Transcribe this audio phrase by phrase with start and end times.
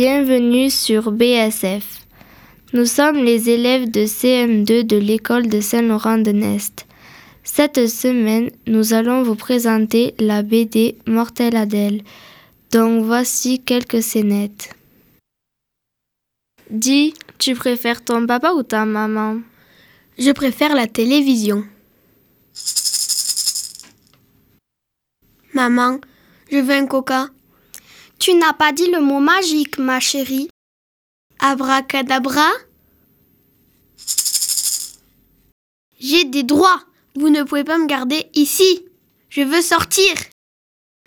[0.00, 2.06] Bienvenue sur BSF.
[2.72, 6.86] Nous sommes les élèves de CM2 de l'école de Saint-Laurent de Nest.
[7.42, 12.02] Cette semaine, nous allons vous présenter la BD Mortel Adèle.
[12.70, 14.72] Donc voici quelques scénettes.
[16.70, 19.40] Dis, tu préfères ton papa ou ta maman?
[20.16, 21.64] Je préfère la télévision.
[25.54, 25.98] Maman,
[26.52, 27.30] je veux un coca.
[28.18, 30.48] Tu n'as pas dit le mot magique, ma chérie.
[31.38, 32.50] Abracadabra
[36.00, 36.82] J'ai des droits.
[37.14, 38.84] Vous ne pouvez pas me garder ici.
[39.28, 40.14] Je veux sortir.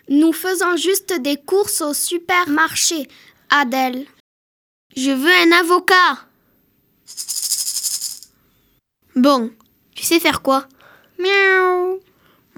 [0.09, 3.07] Nous faisons juste des courses au supermarché,
[3.49, 4.05] Adèle.
[4.95, 6.27] Je veux un avocat.
[9.15, 9.51] Bon,
[9.95, 10.67] tu sais faire quoi?
[11.17, 11.99] Miaou.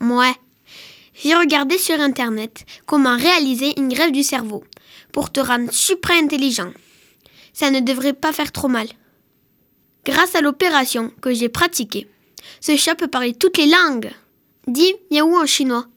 [0.02, 0.36] Ouais.
[1.24, 4.66] J'ai regardé sur internet comment réaliser une grève du cerveau
[5.14, 6.74] pour te rendre super intelligent.
[7.54, 8.88] Ça ne devrait pas faire trop mal.
[10.06, 12.10] Grâce à l'opération que j'ai pratiquée,
[12.60, 14.12] ce chat peut parler toutes les langues.
[14.68, 15.88] Dis miaou en chinois,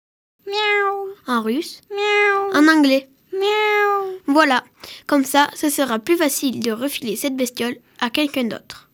[0.47, 1.09] Miaou.
[1.27, 2.53] en russe, Miaou.
[2.55, 3.09] en anglais.
[3.33, 4.19] Miaou.
[4.29, 4.63] Voilà,
[5.09, 8.89] comme ça, ce sera plus facile de refiler cette bestiole à quelqu'un d'autre.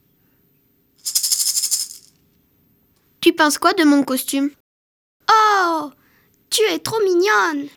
[3.21, 4.51] Tu penses quoi de mon costume?
[5.31, 5.91] Oh,
[6.53, 7.69] tu es trop mignonne.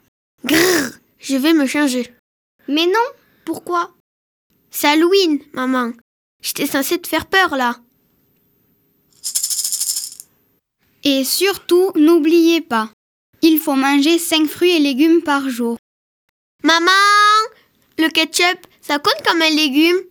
[0.43, 2.13] Grrr, je vais me changer.
[2.67, 3.07] Mais non,
[3.45, 3.93] pourquoi?
[4.69, 5.93] C'est Halloween, maman.
[6.41, 7.79] J'étais censée te faire peur là.
[11.03, 12.91] Et surtout, n'oubliez pas,
[13.41, 15.77] il faut manger 5 fruits et légumes par jour.
[16.63, 16.91] Maman,
[17.97, 20.01] le ketchup, ça compte comme un légume?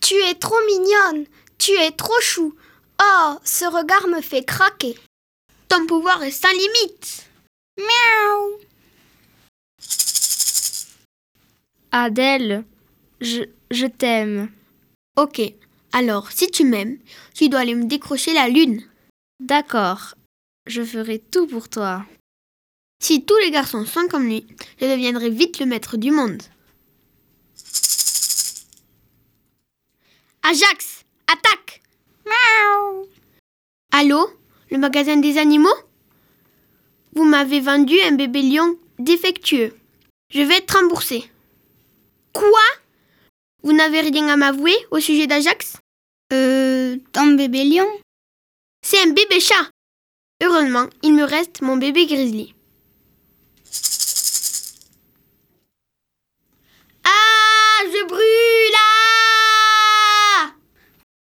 [0.00, 1.26] Tu es trop mignonne.
[1.58, 2.54] Tu es trop chou.
[3.02, 4.96] Oh, ce regard me fait craquer.
[5.72, 7.30] Ton pouvoir est sans limite.
[7.78, 8.58] Miaou.
[11.90, 12.66] Adèle,
[13.22, 14.52] je, je t'aime.
[15.16, 15.40] Ok,
[15.94, 16.98] alors si tu m'aimes,
[17.32, 18.86] tu dois aller me décrocher la lune.
[19.40, 20.14] D'accord,
[20.66, 22.04] je ferai tout pour toi.
[23.02, 24.46] Si tous les garçons sont comme lui,
[24.78, 26.42] je deviendrai vite le maître du monde.
[30.42, 31.80] Ajax, attaque
[32.26, 33.08] Miaou.
[33.90, 34.41] Allô?
[34.72, 35.68] Le magasin des animaux?
[37.14, 39.76] Vous m'avez vendu un bébé lion défectueux.
[40.30, 41.30] Je vais être remboursé.
[42.32, 42.66] Quoi?
[43.62, 45.76] Vous n'avez rien à m'avouer au sujet d'Ajax?
[46.32, 47.86] Euh, ton bébé lion
[48.82, 49.68] C'est un bébé chat.
[50.42, 52.54] Heureusement, il me reste mon bébé grizzly.
[57.04, 58.78] Ah, je brûle
[60.46, 60.54] ah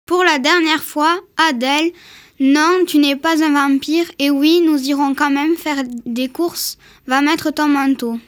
[0.04, 1.92] Pour la dernière fois, Adèle,
[2.38, 6.76] non, tu n'es pas un vampire et oui, nous irons quand même faire des courses.
[7.06, 8.19] Va mettre ton manteau.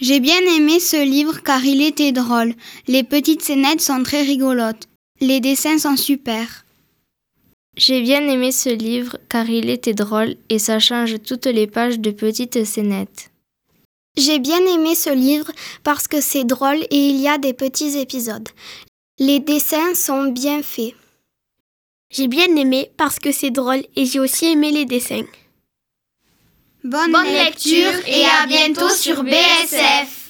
[0.00, 2.54] J'ai bien aimé ce livre car il était drôle.
[2.88, 4.88] Les petites scénettes sont très rigolotes.
[5.20, 6.64] Les dessins sont super.
[7.76, 12.00] J'ai bien aimé ce livre car il était drôle et ça change toutes les pages
[12.00, 13.30] de petites scénettes.
[14.16, 15.50] J'ai bien aimé ce livre
[15.84, 18.48] parce que c'est drôle et il y a des petits épisodes.
[19.24, 20.94] Les dessins sont bien faits.
[22.10, 25.22] J'ai bien aimé parce que c'est drôle et j'ai aussi aimé les dessins.
[26.82, 30.21] Bonne, Bonne lecture et à bientôt sur BSF.